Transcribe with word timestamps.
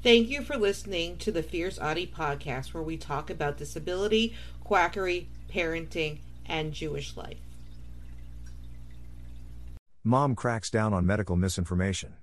Thank 0.00 0.28
you 0.28 0.42
for 0.42 0.56
listening 0.56 1.16
to 1.18 1.32
the 1.32 1.42
Fierce 1.42 1.76
Autie 1.76 2.06
podcast, 2.06 2.72
where 2.72 2.84
we 2.84 2.96
talk 2.96 3.30
about 3.30 3.56
disability, 3.56 4.32
quackery, 4.62 5.28
parenting, 5.52 6.20
and 6.46 6.72
Jewish 6.72 7.16
life. 7.16 7.38
Mom 10.04 10.36
cracks 10.36 10.70
down 10.70 10.94
on 10.94 11.04
medical 11.04 11.34
misinformation. 11.34 12.14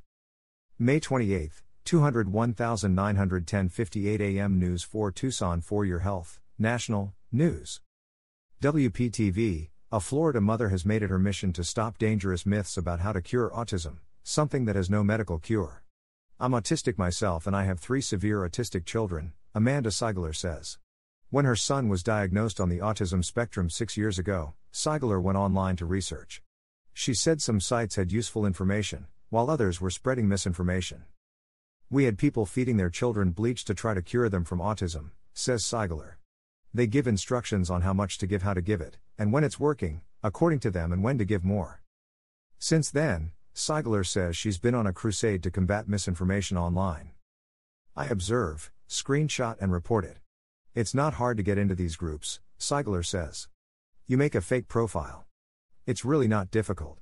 May 0.79 1.01
28, 1.01 1.51
201,910 1.83 3.69
58 3.69 4.21
AM 4.21 4.57
News 4.57 4.81
for 4.81 5.11
Tucson 5.11 5.59
for 5.59 5.83
Your 5.83 5.99
Health, 5.99 6.39
National, 6.57 7.13
News. 7.29 7.81
WPTV, 8.61 9.67
a 9.91 9.99
Florida 9.99 10.39
mother 10.39 10.69
has 10.69 10.85
made 10.85 11.03
it 11.03 11.09
her 11.09 11.19
mission 11.19 11.51
to 11.51 11.63
stop 11.65 11.97
dangerous 11.97 12.45
myths 12.45 12.77
about 12.77 13.01
how 13.01 13.11
to 13.11 13.21
cure 13.21 13.51
autism, 13.53 13.97
something 14.23 14.63
that 14.63 14.77
has 14.77 14.89
no 14.89 15.03
medical 15.03 15.39
cure. 15.39 15.84
I'm 16.37 16.51
autistic 16.51 16.97
myself 16.97 17.47
and 17.47 17.55
I 17.55 17.63
have 17.63 17.79
three 17.79 18.01
severe 18.01 18.39
autistic 18.39 18.85
children, 18.85 19.31
Amanda 19.53 19.89
Seigler 19.89 20.35
says. 20.35 20.77
When 21.29 21.45
her 21.45 21.55
son 21.55 21.87
was 21.87 22.03
diagnosed 22.03 22.59
on 22.59 22.67
the 22.67 22.79
autism 22.79 23.23
spectrum 23.23 23.69
six 23.69 23.95
years 23.95 24.19
ago, 24.19 24.53
Seigler 24.73 25.21
went 25.21 25.37
online 25.37 25.77
to 25.77 25.85
research. 25.85 26.41
She 26.91 27.13
said 27.13 27.41
some 27.41 27.61
sites 27.61 27.95
had 27.95 28.11
useful 28.11 28.45
information, 28.45 29.05
while 29.29 29.49
others 29.49 29.79
were 29.79 29.89
spreading 29.89 30.27
misinformation. 30.27 31.05
We 31.89 32.03
had 32.03 32.17
people 32.17 32.45
feeding 32.45 32.75
their 32.75 32.89
children 32.89 33.31
bleach 33.31 33.63
to 33.65 33.73
try 33.73 33.93
to 33.93 34.01
cure 34.01 34.27
them 34.27 34.43
from 34.43 34.59
autism, 34.59 35.11
says 35.33 35.63
Seigler. 35.63 36.15
They 36.73 36.85
give 36.85 37.07
instructions 37.07 37.69
on 37.69 37.83
how 37.83 37.93
much 37.93 38.17
to 38.17 38.27
give, 38.27 38.43
how 38.43 38.53
to 38.53 38.61
give 38.61 38.81
it, 38.81 38.97
and 39.17 39.31
when 39.31 39.45
it's 39.45 39.57
working, 39.57 40.01
according 40.21 40.59
to 40.59 40.71
them, 40.71 40.91
and 40.91 41.01
when 41.01 41.17
to 41.17 41.23
give 41.23 41.45
more. 41.45 41.81
Since 42.59 42.91
then, 42.91 43.31
Seigler 43.55 44.05
says 44.05 44.35
she's 44.35 44.57
been 44.57 44.75
on 44.75 44.85
a 44.85 44.91
crusade 44.91 45.41
to 45.43 45.49
combat 45.49 45.87
misinformation 45.87 46.57
online. 46.57 47.11
I 47.95 48.07
observe, 48.07 48.69
screenshot, 48.89 49.55
and 49.61 49.71
report 49.71 50.03
it. 50.03 50.17
It's 50.73 50.93
not 50.93 51.13
hard 51.13 51.37
to 51.37 51.43
get 51.43 51.57
into 51.57 51.73
these 51.73 51.95
groups, 51.95 52.41
Seigler 52.59 53.05
says. 53.05 53.47
You 54.07 54.17
make 54.17 54.35
a 54.35 54.41
fake 54.41 54.67
profile. 54.67 55.25
It's 55.85 56.03
really 56.03 56.27
not 56.27 56.51
difficult. 56.51 56.99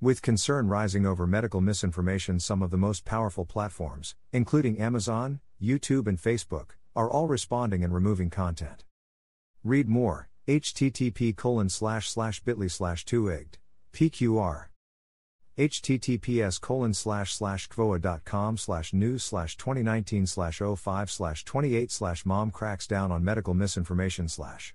With 0.00 0.22
concern 0.22 0.68
rising 0.68 1.04
over 1.04 1.26
medical 1.26 1.60
misinformation, 1.60 2.40
some 2.40 2.62
of 2.62 2.70
the 2.70 2.78
most 2.78 3.04
powerful 3.04 3.44
platforms, 3.44 4.14
including 4.32 4.78
Amazon, 4.78 5.40
YouTube, 5.62 6.06
and 6.06 6.18
Facebook, 6.18 6.70
are 6.94 7.10
all 7.10 7.28
responding 7.28 7.84
and 7.84 7.92
removing 7.92 8.30
content. 8.30 8.84
Read 9.62 9.88
more, 9.88 10.30
http 10.48 11.36
colon 11.36 11.68
slash 11.68 12.08
slash 12.08 12.42
bit.ly 12.42 12.68
slash 12.68 13.04
2igd, 13.04 13.56
pqr 13.92 14.68
https 15.58 16.60
colon 16.60 16.92
slash 16.92 17.34
slash 17.34 17.68
kvoa.com 17.68 18.56
slash 18.56 18.92
news 18.92 19.24
slash 19.24 19.56
2019 19.56 20.26
slash 20.26 20.60
05 20.60 21.10
slash 21.10 21.44
28 21.44 21.90
slash 21.90 22.26
mom 22.26 22.50
cracks 22.50 22.86
down 22.86 23.10
on 23.10 23.24
medical 23.24 23.54
misinformation 23.54 24.28
slash 24.28 24.74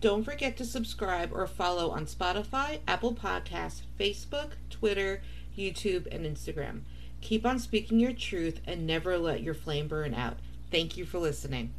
Don't 0.00 0.24
forget 0.24 0.56
to 0.56 0.64
subscribe 0.64 1.30
or 1.32 1.46
follow 1.46 1.90
on 1.90 2.06
Spotify, 2.06 2.80
Apple 2.88 3.14
Podcasts, 3.14 3.82
Facebook, 3.98 4.52
Twitter, 4.70 5.22
YouTube, 5.56 6.06
and 6.10 6.24
Instagram. 6.26 6.80
Keep 7.20 7.46
on 7.46 7.58
speaking 7.58 8.00
your 8.00 8.12
truth 8.12 8.60
and 8.66 8.86
never 8.86 9.16
let 9.18 9.42
your 9.42 9.54
flame 9.54 9.88
burn 9.88 10.14
out. 10.14 10.38
Thank 10.70 10.96
you 10.96 11.06
for 11.06 11.18
listening. 11.18 11.72